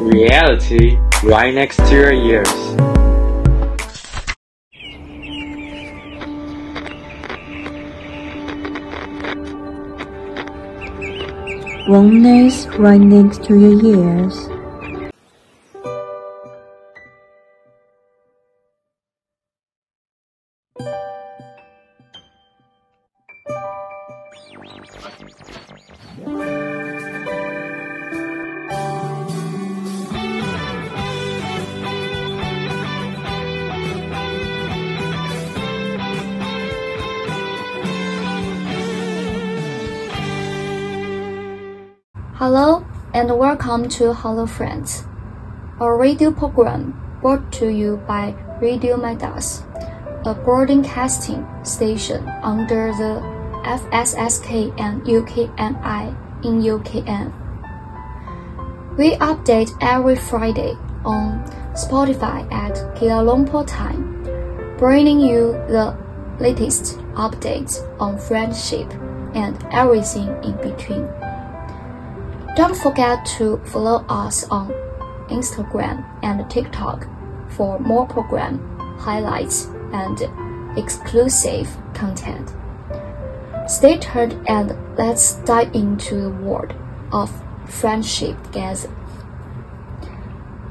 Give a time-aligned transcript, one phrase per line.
[0.00, 2.48] Reality right next to your ears.
[11.88, 14.55] Romance right next to your ears.
[43.76, 45.04] Welcome to Hello Friends,
[45.80, 49.64] a radio program brought to you by Radio Midas,
[50.24, 53.20] a broadcasting station under the
[53.66, 57.30] FSSK and UKMI in UKM.
[58.96, 60.72] We update every Friday
[61.04, 64.24] on Spotify at Kuala Lumpur time,
[64.78, 65.94] bringing you the
[66.40, 68.90] latest updates on friendship
[69.34, 71.25] and everything in between.
[72.56, 74.72] Don't forget to follow us on
[75.28, 77.06] Instagram and TikTok
[77.50, 78.58] for more program
[78.98, 80.22] highlights and
[80.78, 82.54] exclusive content.
[83.68, 86.72] Stay tuned and let's dive into the world
[87.12, 87.30] of
[87.66, 88.88] friendship together.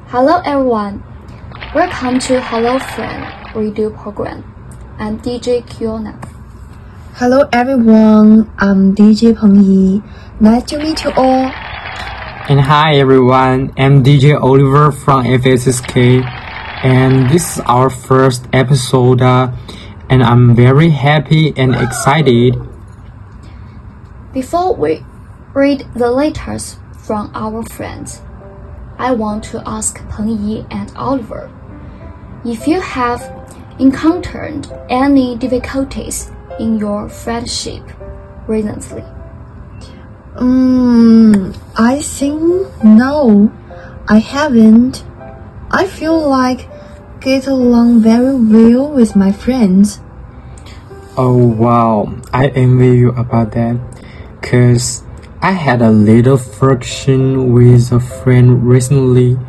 [0.07, 1.03] Hello everyone.
[1.75, 4.43] Welcome to Hello Friend radio program.
[4.97, 6.17] I'm DJ Kiona.
[7.13, 10.01] Hello everyone, I'm DJ Peng Yi.
[10.39, 11.53] Nice to meet you all.
[12.47, 16.23] And hi everyone, I'm DJ Oliver from FSSK,
[16.83, 19.51] and this is our first episode, uh,
[20.11, 22.55] and I'm very happy and excited.
[24.31, 25.03] Before we
[25.55, 28.21] read the letters from our friends,
[28.99, 31.49] I want to ask Peng Yi and Oliver
[32.45, 33.23] if you have
[33.79, 37.81] encountered any difficulties in your friendship
[38.45, 39.03] recently.
[40.37, 43.51] Um, I think no,
[44.07, 45.05] I haven't.
[45.71, 46.69] I feel like
[47.21, 50.01] get along very well with my friends.
[51.17, 53.79] Oh wow, I envy you about that,
[54.41, 55.03] cause
[55.41, 59.39] I had a little friction with a friend recently,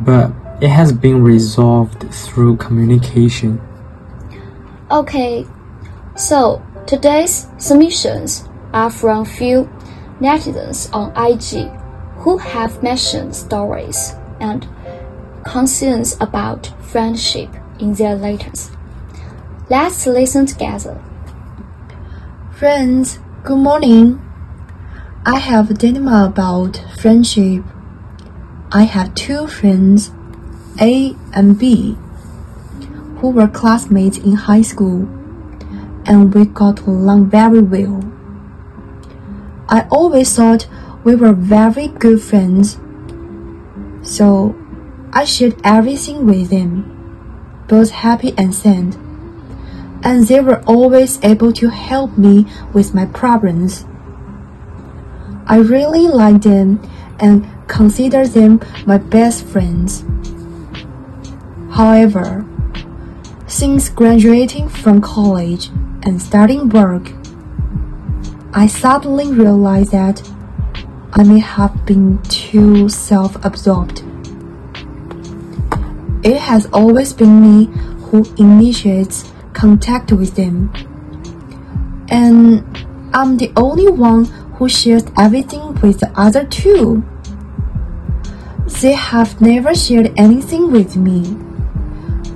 [0.00, 0.30] but
[0.60, 3.60] it has been resolved through communication.
[4.92, 5.44] Okay,
[6.14, 9.68] so today's submissions are from few
[10.20, 11.70] netizens on IG
[12.18, 14.68] who have mentioned stories and
[15.44, 17.48] concerns about friendship
[17.78, 18.70] in their letters.
[19.70, 21.00] Let's listen together.
[22.52, 24.20] Friends, good morning.
[25.24, 27.64] I have a dilemma about friendship.
[28.72, 30.10] I have two friends,
[30.80, 31.96] A and B,
[33.18, 35.08] who were classmates in high school,
[36.04, 38.02] and we got along very well.
[39.70, 40.66] I always thought
[41.04, 42.80] we were very good friends,
[44.02, 44.56] so
[45.12, 48.96] I shared everything with them, both happy and sad,
[50.02, 53.86] and they were always able to help me with my problems.
[55.46, 56.82] I really like them
[57.20, 60.02] and consider them my best friends.
[61.70, 62.44] However,
[63.46, 65.68] since graduating from college
[66.02, 67.12] and starting work,
[68.52, 70.28] I suddenly realized that
[71.12, 74.02] I may have been too self absorbed.
[76.24, 77.66] It has always been me
[78.06, 80.72] who initiates contact with them,
[82.10, 82.64] and
[83.14, 84.24] I'm the only one
[84.56, 87.04] who shares everything with the other two.
[88.82, 91.22] They have never shared anything with me,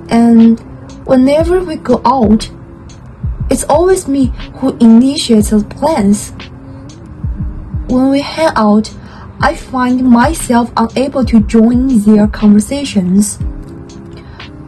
[0.07, 0.61] and
[1.05, 2.49] whenever we go out,
[3.49, 6.31] it's always me who initiates the plans.
[7.87, 8.93] When we hang out,
[9.41, 13.37] I find myself unable to join their conversations.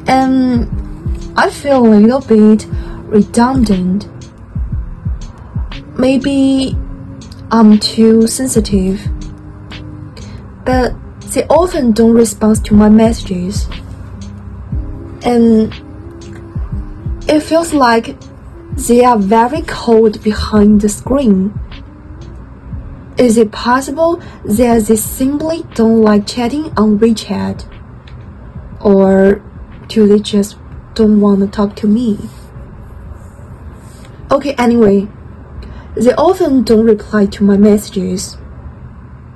[0.07, 0.69] And
[1.35, 2.68] I feel a little bit
[3.07, 4.07] redundant.
[5.97, 6.77] Maybe
[7.51, 9.01] I'm too sensitive.
[10.65, 10.94] But
[11.33, 13.68] they often don't respond to my messages.
[15.23, 15.73] And
[17.27, 18.15] it feels like
[18.77, 21.59] they are very cold behind the screen.
[23.18, 27.65] Is it possible that they simply don't like chatting on WeChat?
[28.79, 29.41] Or
[29.88, 30.57] do they just
[30.94, 32.19] don't want to talk to me?
[34.29, 35.07] Okay, anyway,
[35.95, 38.38] they often don't reply to my messages.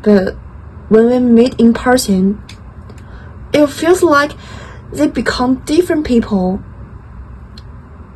[0.03, 0.35] But
[0.89, 2.43] when we meet in person,
[3.53, 4.33] it feels like
[4.91, 6.61] they become different people.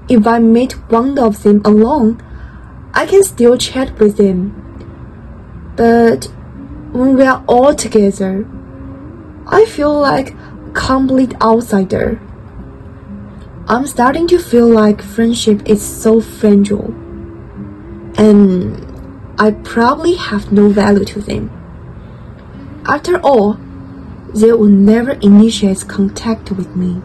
[0.07, 2.21] If I meet one of them alone,
[2.93, 4.53] I can still chat with them.
[5.75, 6.25] But
[6.91, 8.45] when we are all together,
[9.47, 12.21] I feel like a complete outsider.
[13.67, 16.93] I'm starting to feel like friendship is so fragile.
[18.17, 18.85] And
[19.39, 21.49] I probably have no value to them.
[22.87, 23.57] After all,
[24.35, 27.01] they would never initiate contact with me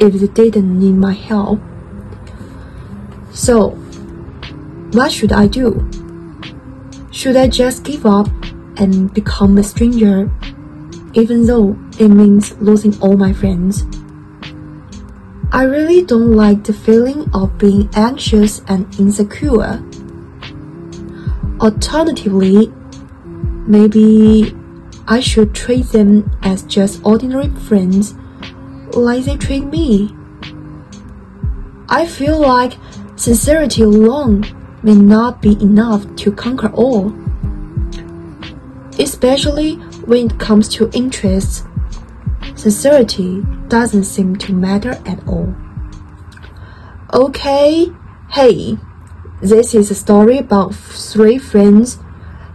[0.00, 1.60] if they didn't need my help.
[3.34, 3.70] So,
[4.92, 5.88] what should I do?
[7.10, 8.28] Should I just give up
[8.76, 10.30] and become a stranger,
[11.14, 13.84] even though it means losing all my friends?
[15.50, 19.82] I really don't like the feeling of being anxious and insecure.
[21.60, 22.72] Alternatively,
[23.66, 24.54] maybe
[25.08, 28.14] I should treat them as just ordinary friends,
[28.92, 30.14] like they treat me.
[31.88, 32.78] I feel like
[33.22, 34.42] sincerity alone
[34.82, 37.12] may not be enough to conquer all.
[38.98, 39.76] Especially
[40.06, 41.62] when it comes to interests,
[42.56, 45.54] sincerity doesn't seem to matter at all.
[47.14, 47.92] Okay,
[48.30, 48.76] hey,
[49.40, 52.00] this is a story about three friends.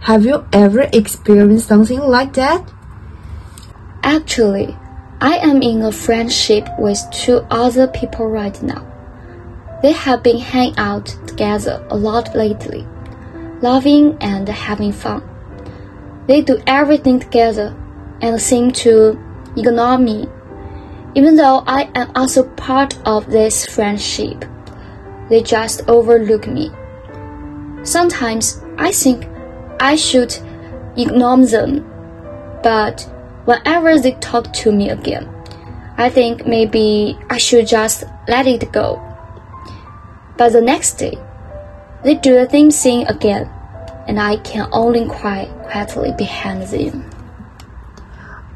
[0.02, 2.70] Have you ever experienced something like that?
[4.02, 4.76] Actually,
[5.18, 8.87] I am in a friendship with two other people right now.
[9.80, 12.86] They have been hanging out together a lot lately,
[13.60, 15.22] laughing and having fun.
[16.26, 17.76] They do everything together
[18.20, 19.18] and seem to
[19.56, 20.28] ignore me,
[21.14, 24.44] even though I am also part of this friendship.
[25.28, 26.70] They just overlook me.
[27.84, 29.28] Sometimes I think
[29.78, 30.36] I should
[30.96, 31.86] ignore them,
[32.62, 33.02] but
[33.44, 35.28] whenever they talk to me again,
[35.96, 39.07] I think maybe I should just let it go.
[40.38, 41.18] But the next day,
[42.04, 43.50] they do the same thing again,
[44.06, 47.10] and I can only cry quietly behind them.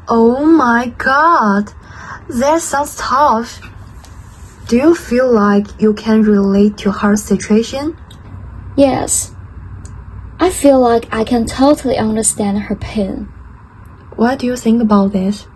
[0.07, 1.73] Oh my god,
[2.29, 3.61] that sounds tough.
[4.67, 7.97] Do you feel like you can relate to her situation?
[8.77, 9.35] Yes,
[10.39, 13.25] I feel like I can totally understand her pain.
[14.15, 15.47] What do you think about this?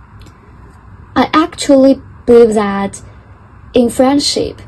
[1.15, 3.01] I actually believe that
[3.73, 4.61] in friendship,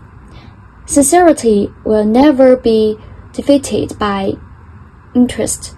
[0.89, 2.97] sincerity will never be
[3.31, 4.33] defeated by
[5.13, 5.75] interest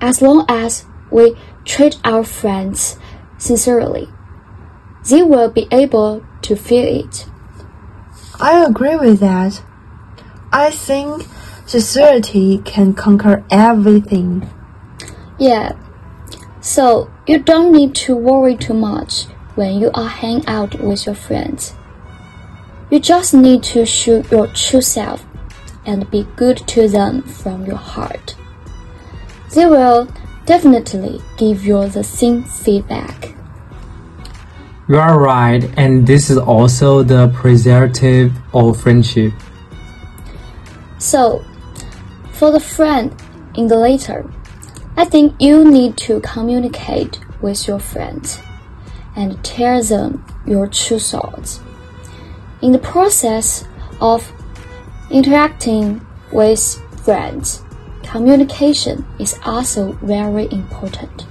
[0.00, 1.36] as long as we
[1.66, 2.98] treat our friends
[3.36, 4.08] sincerely.
[5.06, 7.26] They will be able to feel it.
[8.40, 9.62] I agree with that.
[10.50, 11.26] I think
[11.66, 14.48] sincerity can conquer everything.
[15.38, 15.72] Yeah.
[16.62, 19.24] So you don't need to worry too much
[19.56, 21.74] when you are hanging out with your friends.
[22.90, 25.24] You just need to show your true self
[25.84, 28.34] and be good to them from your heart.
[29.54, 30.08] They will
[30.46, 33.34] definitely give you the same feedback.
[34.88, 39.34] You are right, and this is also the preservative of friendship.
[40.96, 41.44] So,
[42.32, 43.14] for the friend
[43.54, 44.24] in the later,
[44.96, 48.40] I think you need to communicate with your friends
[49.14, 51.60] and tell them your true thoughts.
[52.60, 53.64] In the process
[54.00, 54.32] of
[55.10, 56.60] interacting with
[57.04, 57.62] friends,
[58.02, 61.26] communication is also very important.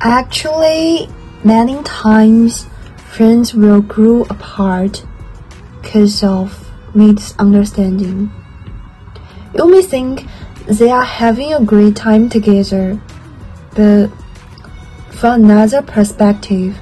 [0.00, 1.08] Actually,
[1.44, 2.66] many times
[3.08, 5.02] friends will grow apart
[5.80, 8.30] because of misunderstanding.
[9.54, 10.26] You may think
[10.66, 13.00] they are having a great time together,
[13.74, 14.08] but
[15.10, 16.76] from another perspective,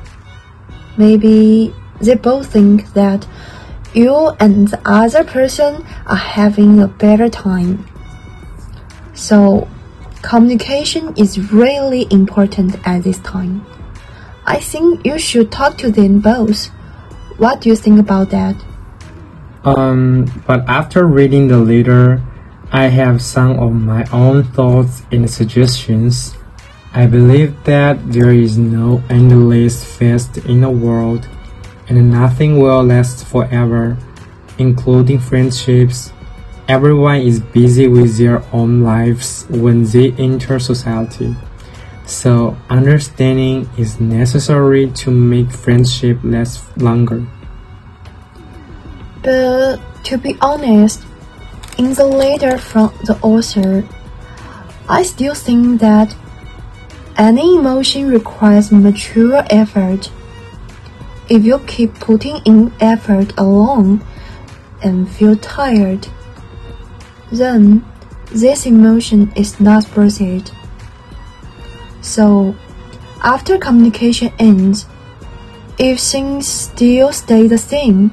[0.97, 1.73] maybe
[2.03, 3.27] they both think that
[3.95, 7.87] you and the other person are having a better time.
[9.15, 9.69] So,
[10.23, 13.65] communication is really important at this time.
[14.47, 16.67] I think you should talk to them both.
[17.39, 18.57] What do you think about that?
[19.65, 22.21] Um, but after reading the letter,
[22.73, 26.35] I have some of my own thoughts and suggestions.
[26.95, 31.29] I believe that there is no endless fest in the world,
[31.97, 33.97] and nothing will last forever,
[34.59, 36.13] including friendships.
[36.69, 41.37] Everyone is busy with their own lives when they enter society.
[42.07, 47.27] So, understanding is necessary to make friendship last longer.
[49.23, 51.03] But to be honest,
[51.79, 53.85] in the letter from the author,
[54.89, 56.15] I still think that
[57.17, 60.11] Any emotion requires mature effort.
[61.33, 64.05] If you keep putting in effort alone
[64.83, 66.07] and feel tired,
[67.33, 67.87] then
[68.31, 70.53] this emotion is not it.
[72.03, 72.55] So,
[73.23, 74.85] after communication ends,
[75.79, 78.11] if things still stay the same,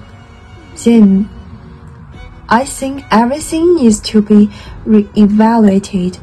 [0.85, 1.29] then
[2.47, 4.49] I think everything needs to be
[4.85, 6.19] re-evaluated.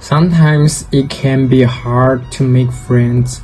[0.00, 3.40] Sometimes it can be hard to make friends,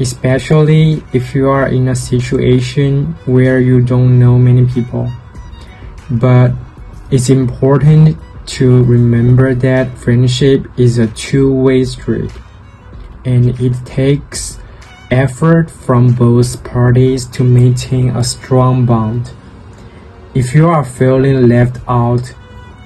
[0.00, 5.10] especially if you are in a situation where you don't know many people.
[6.10, 6.52] But
[7.10, 12.32] it's important to remember that friendship is a two-way street
[13.24, 14.58] and it takes
[15.10, 19.32] effort from both parties to maintain a strong bond.
[20.34, 22.34] If you are feeling left out,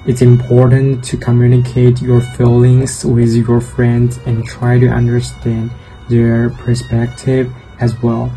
[0.05, 5.71] it's important to communicate your feelings with your friends and try to understand
[6.09, 8.31] their perspective as well.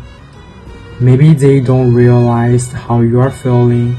[0.99, 3.97] Maybe they don't realize how you are feeling,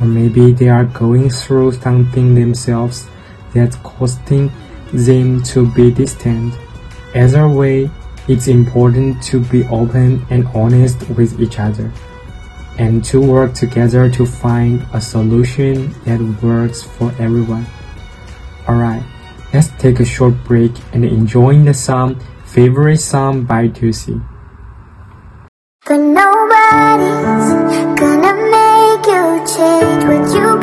[0.00, 3.08] or maybe they are going through something themselves
[3.54, 4.52] that's causing
[4.92, 6.54] them to be distant.
[7.14, 7.90] Either way,
[8.28, 11.92] it's important to be open and honest with each other
[12.78, 17.66] and to work together to find a solution that works for everyone.
[18.68, 19.02] Alright,
[19.52, 22.20] let's take a short break and enjoy the song
[22.54, 24.22] Favorite Song by Toosii.
[25.86, 27.50] But nobody's
[27.98, 30.53] gonna make you change what you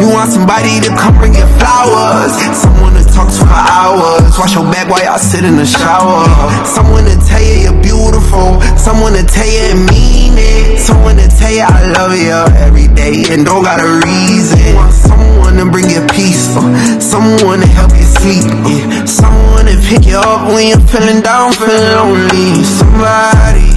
[0.00, 4.32] you want somebody to come bring you flowers, someone to talk to for hours.
[4.40, 6.24] Wash your back while y'all sit in the shower.
[6.64, 11.28] Someone to tell you you're beautiful, someone to tell you and mean it, someone to
[11.28, 14.72] tell you I love you every day and don't got a reason.
[14.88, 19.04] Someone to bring you peace, uh, someone to help you sleep, yeah.
[19.04, 22.64] someone to pick you up when you're feeling down, feeling lonely.
[22.64, 23.68] Somebody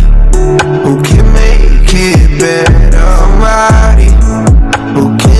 [0.87, 3.11] who can make it better.
[3.19, 4.09] Somebody
[4.95, 5.32] who can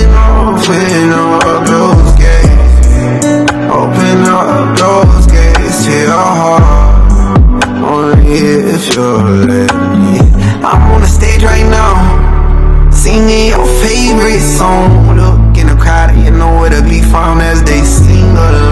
[0.44, 2.86] open up those gates,
[3.72, 6.62] open up those gates to your heart.
[7.82, 10.18] Only if you'll let me.
[10.62, 15.16] I'm on the stage right now, singing your favorite song.
[15.16, 18.63] Look in the crowd, you know where to be found as they sing along.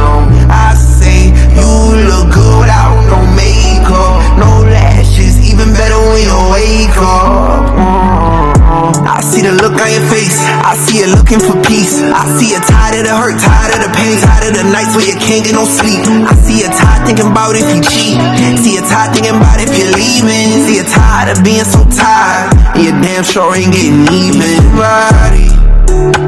[11.33, 11.97] Looking for peace.
[11.97, 14.93] I see you tired of the hurt, tired of the pain, tired of the nights
[14.93, 16.05] where you can't get no sleep.
[16.29, 18.21] I see you tired thinking about if you cheat.
[18.61, 20.61] See you tired thinking about if you're leaving.
[20.69, 24.61] See you tired of being so tired, and you damn sure ain't getting even.
[24.61, 25.49] Somebody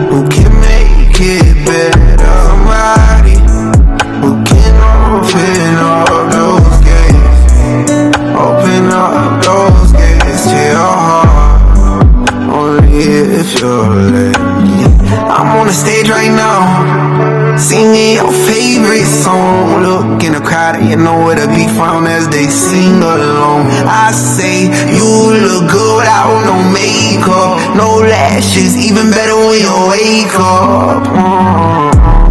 [0.09, 2.33] who can make it better.
[2.49, 3.37] Somebody
[4.25, 4.73] who can
[5.05, 7.53] open up those gates,
[8.33, 11.45] open up those gates to your heart.
[12.49, 13.05] Only
[13.37, 14.33] if me.
[14.33, 14.44] I'm
[15.65, 19.81] on the stage right now, singing your favorite song.
[19.83, 23.73] Look in the crowd, and you know where to be found as they sing along.
[23.89, 30.37] I say you look good without no makeup, no lashes, even better when you wake
[30.37, 31.05] up.
[31.09, 32.24] Mm.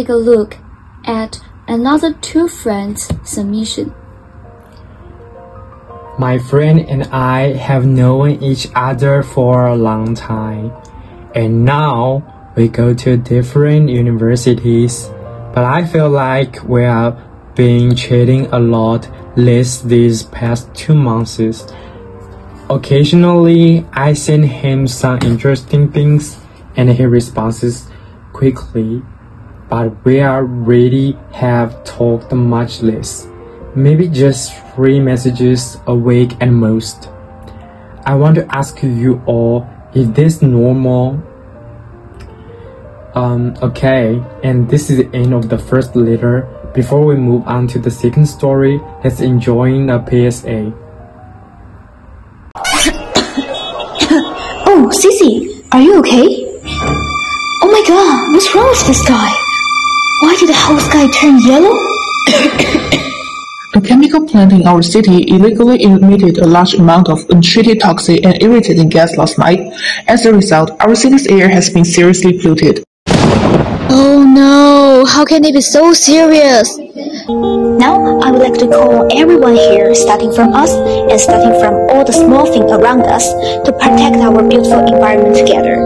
[0.00, 0.56] Take a look
[1.04, 1.38] at
[1.68, 3.94] another two friends' submission.
[6.18, 10.72] My friend and I have known each other for a long time,
[11.34, 12.24] and now
[12.56, 15.10] we go to different universities.
[15.52, 17.12] But I feel like we are
[17.54, 21.66] been chatting a lot less these past two months.
[22.70, 26.38] Occasionally, I send him some interesting things
[26.76, 27.90] and he responds
[28.32, 29.02] quickly,
[29.70, 33.28] but we already have talked much less.
[33.76, 37.08] Maybe just three messages a week at most.
[38.04, 41.22] I want to ask you all, is this normal?
[43.14, 46.48] Um, okay, and this is the end of the first letter.
[46.74, 50.72] Before we move on to the second story, let's enjoy a PSA.
[54.72, 56.46] Oh, Sissy, are you okay?
[57.62, 59.49] Oh my god, what's wrong with this guy?
[60.20, 61.72] Why did the whole sky turn yellow?
[63.74, 68.36] A chemical plant in our city illegally emitted a large amount of untreated toxic and
[68.42, 69.60] irritating gas last night.
[70.08, 72.84] As a result, our city's air has been seriously polluted.
[73.88, 76.76] Oh no, how can it be so serious?
[77.78, 82.04] Now, I would like to call everyone here, starting from us and starting from all
[82.04, 83.32] the small things around us,
[83.64, 85.80] to protect our beautiful environment together.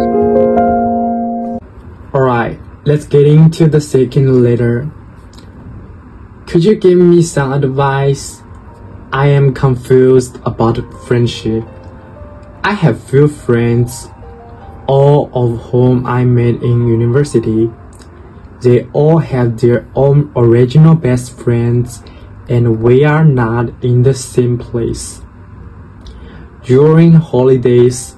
[2.13, 4.91] Alright, let's get into the second letter.
[6.47, 8.43] Could you give me some advice?
[9.11, 10.77] I am confused about
[11.07, 11.65] friendship.
[12.63, 14.09] I have few friends,
[14.87, 17.71] all of whom I met in university.
[18.61, 22.03] They all have their own original best friends,
[22.51, 25.23] and we are not in the same place.
[26.65, 28.17] During holidays,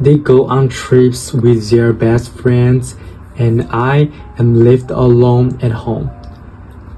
[0.00, 2.96] they go on trips with their best friends,
[3.38, 6.10] and I am left alone at home.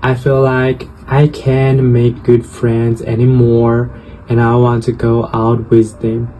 [0.03, 3.91] I feel like I can't make good friends anymore,
[4.29, 6.33] and I want to go out with them.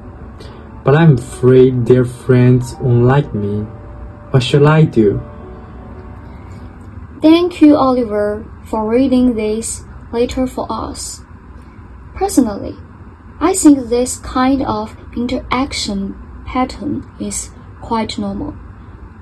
[0.85, 3.63] But I'm afraid their friends won't like me.
[4.31, 5.21] What should I do?
[7.21, 11.23] Thank you, Oliver, for reading this letter for us.
[12.15, 12.77] Personally,
[13.41, 16.15] I think this kind of interaction
[16.47, 18.55] pattern is quite normal.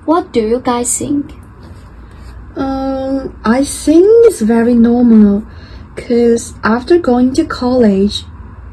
[0.06, 1.32] What do you guys think?
[2.54, 5.44] Um, I think it's very normal,
[5.96, 8.22] cause after going to college,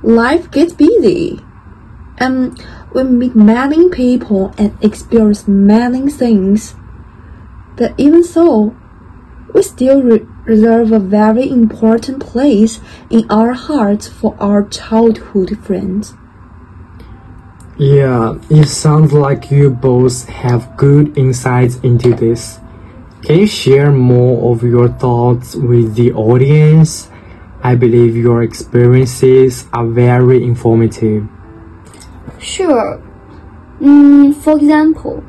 [0.03, 1.39] life gets busy,
[2.19, 6.75] and we meet many people and experience many things.
[7.77, 8.75] But even so,
[9.55, 16.13] we still re- reserve a very important place in our hearts for our childhood friends.
[17.77, 22.59] Yeah, it sounds like you both have good insights into this.
[23.23, 27.09] Can you share more of your thoughts with the audience?
[27.63, 31.27] I believe your experiences are very informative.
[32.39, 33.01] Sure.
[33.79, 35.21] Mm, for example,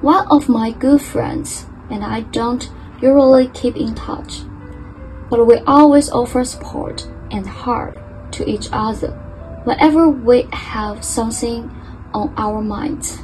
[0.00, 2.70] one of my good friends and I don't
[3.02, 4.40] usually keep in touch,
[5.28, 7.98] but we always offer support and help
[8.32, 9.10] to each other
[9.64, 11.70] whenever we have something
[12.12, 13.22] on our minds.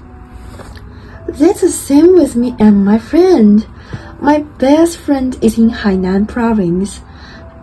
[1.29, 3.67] That's the same with me and my friend.
[4.21, 7.01] My best friend is in Hainan province,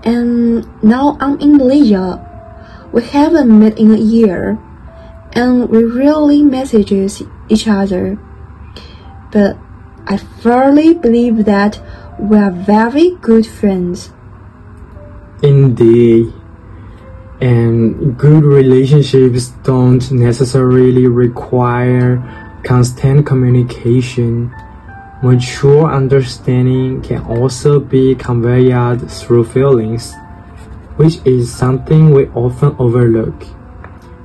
[0.03, 2.21] and now I'm in Malaysia.
[2.91, 4.59] We haven't met in a year,
[5.33, 8.19] and we rarely messages each other.
[9.31, 9.57] But
[10.05, 11.81] I firmly believe that
[12.19, 14.11] we are very good friends.
[15.41, 16.42] Indeed.
[17.43, 22.23] And good relationships don't necessarily require
[22.63, 24.55] constant communication.
[25.21, 30.13] Mature understanding can also be conveyed through feelings,
[30.95, 33.35] which is something we often overlook.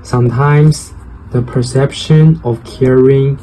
[0.04, 0.94] Sometimes
[1.32, 3.36] the perception of caring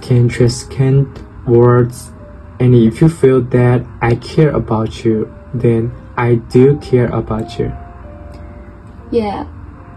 [0.00, 2.12] can transcend words,
[2.60, 7.81] and if you feel that I care about you, then I do care about you.
[9.12, 9.46] Yeah,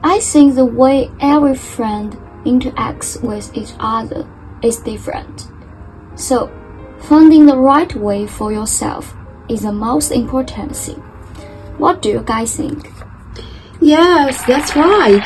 [0.03, 4.27] I think the way every friend interacts with each other
[4.61, 5.47] is different.
[6.15, 6.51] So,
[6.99, 9.15] finding the right way for yourself
[9.47, 11.01] is the most important thing.
[11.77, 12.91] What do you guys think?
[13.79, 15.23] Yes, that's right.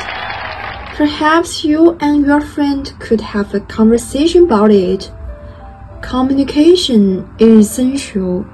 [0.94, 5.10] Perhaps you and your friend could have a conversation about it.
[6.00, 8.46] Communication is essential.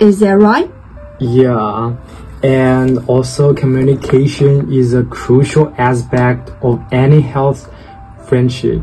[0.00, 0.70] Is that right?
[1.18, 1.96] Yeah,
[2.46, 7.68] and also communication is a crucial aspect of any health
[8.28, 8.80] friendship.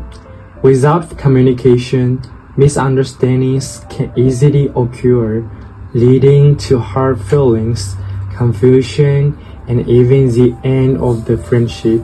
[0.60, 2.20] Without communication,
[2.58, 5.48] misunderstandings can easily occur.
[5.94, 7.94] leading to hard feelings,
[8.36, 12.02] confusion, and even the end of the friendship.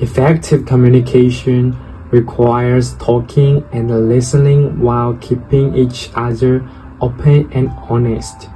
[0.00, 1.74] Effective communication
[2.10, 6.60] requires talking and listening while keeping each other
[7.00, 8.50] open and honest.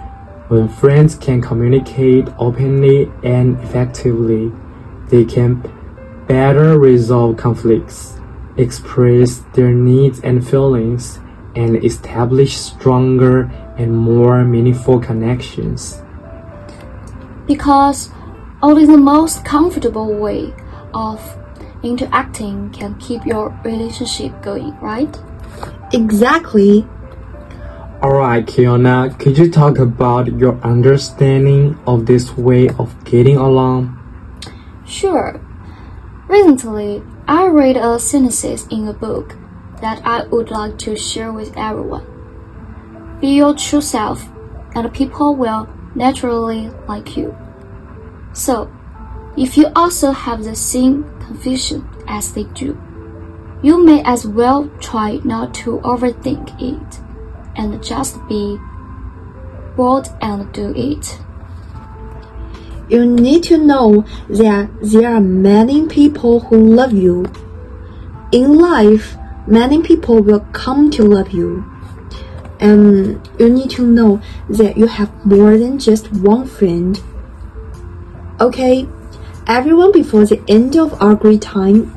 [0.51, 4.51] When friends can communicate openly and effectively,
[5.07, 5.63] they can
[6.27, 8.19] better resolve conflicts,
[8.57, 11.21] express their needs and feelings,
[11.55, 13.43] and establish stronger
[13.79, 16.03] and more meaningful connections.
[17.47, 18.11] Because
[18.61, 20.53] only the most comfortable way
[20.93, 21.23] of
[21.85, 25.17] interacting can keep your relationship going, right?
[25.93, 26.89] Exactly.
[28.03, 33.95] Alright, Kiona, could you talk about your understanding of this way of getting along?
[34.87, 35.39] Sure.
[36.27, 39.37] Recently, I read a synopsis in a book
[39.83, 43.19] that I would like to share with everyone.
[43.21, 44.27] Be your true self,
[44.75, 47.37] and people will naturally like you.
[48.33, 48.73] So,
[49.37, 52.81] if you also have the same confusion as they do,
[53.61, 57.01] you may as well try not to overthink it
[57.57, 58.59] and just be
[59.77, 61.19] bold and do it.
[62.89, 67.25] You need to know that there are many people who love you.
[68.33, 71.65] In life, many people will come to love you.
[72.59, 77.01] And you need to know that you have more than just one friend.
[78.41, 78.89] Okay,
[79.47, 81.97] everyone, before the end of our great time,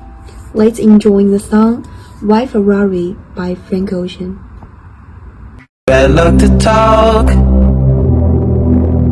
[0.54, 1.84] let's enjoy the song
[2.22, 4.40] White Ferrari by Frank Ocean.
[5.86, 7.30] Bad luck to talk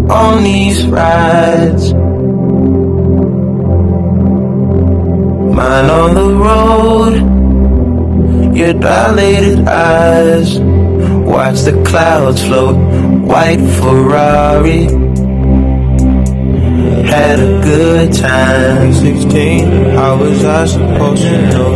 [0.10, 1.94] on these rides.
[5.54, 7.16] Mine on the road,
[8.56, 10.60] your dilated eyes.
[10.62, 12.78] Watch the clouds float,
[13.26, 14.84] white Ferrari.
[17.04, 18.94] Had a good time.
[18.94, 21.76] 16, how was I supposed to know?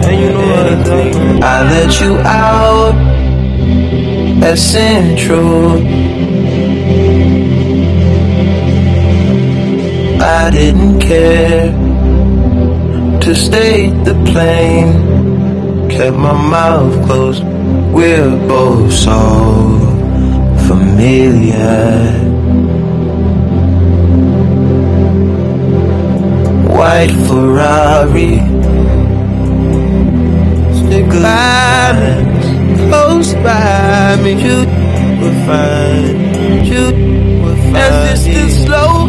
[1.43, 3.04] I let you out
[4.43, 5.81] at Central.
[10.21, 11.71] I didn't care
[13.21, 15.89] to stay the plane.
[15.89, 17.43] Kept my mouth closed.
[17.93, 19.19] We're both so
[20.67, 22.25] familiar.
[26.77, 28.35] White Ferrari.
[30.79, 31.54] Stick lines
[33.15, 34.31] close by me.
[34.43, 34.57] You
[35.21, 36.67] will find.
[36.67, 36.85] You
[37.43, 37.77] will find.
[37.77, 39.07] As this is slow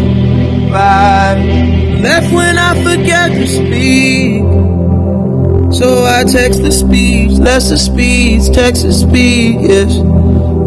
[0.70, 2.00] ride.
[2.02, 4.42] Left when I forget to speak.
[5.72, 9.98] So I text the speech, less the speeds, text the speed, yes.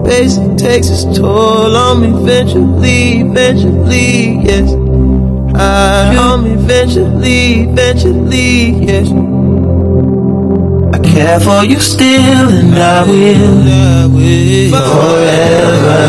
[0.04, 4.70] Basic takes its toll on me eventually, eventually, yes.
[5.56, 9.10] I on me eventually, eventually, yes.
[11.20, 14.10] Care for you still, and I will,
[14.72, 16.00] forever.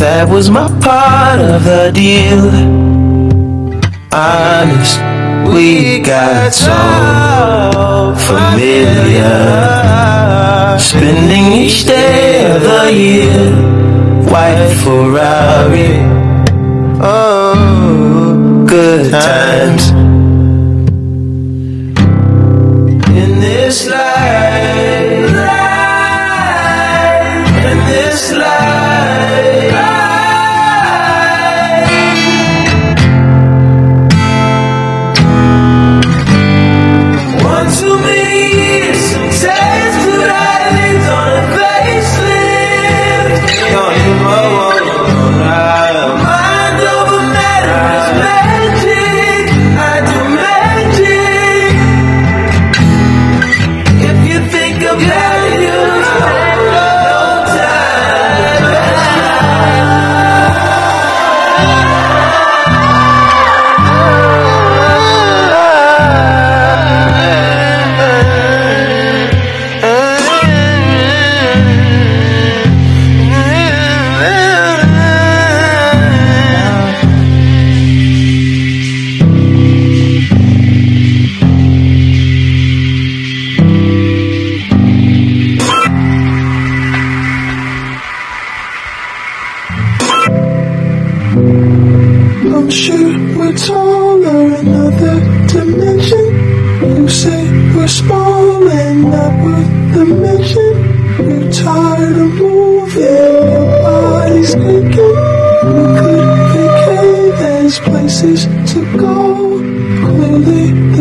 [0.00, 2.88] That was my part of the deal
[4.10, 4.98] honest,
[5.52, 9.28] we got so familiar.
[10.78, 13.52] Spending each day of the year,
[14.30, 15.92] white Ferrari.
[17.00, 19.97] Oh, good times.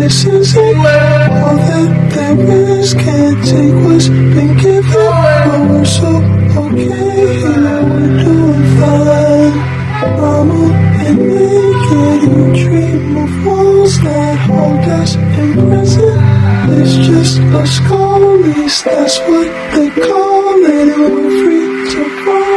[0.07, 2.93] Clearly, this isn't all that there is.
[2.93, 6.15] Can't take what's been given, but we're so
[6.63, 7.41] okay.
[7.41, 9.55] Yeah, we're doing fine.
[10.17, 10.63] Mama
[11.03, 16.19] and naked, you dream of walls that hold us in prison.
[16.79, 17.35] It's just
[17.75, 22.56] skull lease, that's what they call it, and we're free to roam.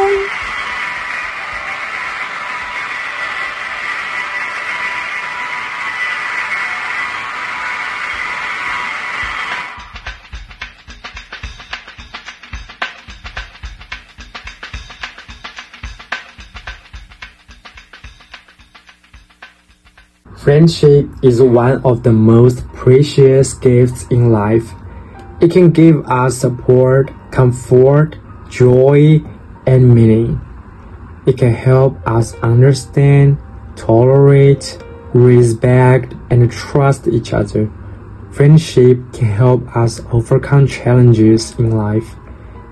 [20.61, 24.75] Friendship is one of the most precious gifts in life.
[25.41, 28.19] It can give us support, comfort,
[28.51, 29.23] joy,
[29.67, 30.39] and meaning.
[31.25, 33.39] It can help us understand,
[33.75, 34.77] tolerate,
[35.15, 37.73] respect, and trust each other.
[38.31, 42.17] Friendship can help us overcome challenges in life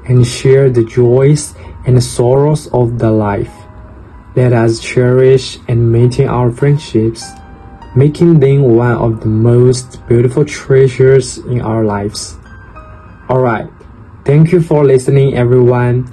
[0.04, 1.54] and share the joys
[1.86, 3.54] and sorrows of the life.
[4.36, 7.24] Let us cherish and maintain our friendships,
[7.98, 12.38] making them one of the most beautiful treasures in our lives.
[13.28, 13.66] Alright,
[14.24, 16.06] thank you for listening, everyone.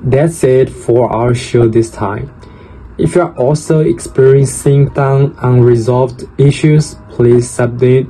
[0.00, 2.32] That's it for our show this time.
[2.98, 8.06] If you are also experiencing some unresolved issues, please submit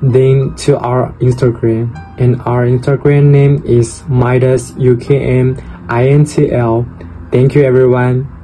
[0.00, 1.90] them to our Instagram.
[2.20, 6.86] And our Instagram name is Midas UKM INTL.
[7.32, 8.37] Thank you, everyone.